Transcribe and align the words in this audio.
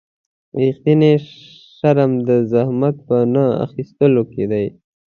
رښتینی 0.61 1.13
شرم 1.75 2.11
د 2.27 2.29
زحمت 2.51 2.95
په 3.07 3.17
نه 3.33 3.45
ایستلو 3.77 4.23
کې 4.33 4.45
دی. 4.51 4.65